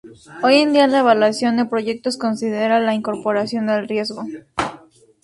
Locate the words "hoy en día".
0.41-0.87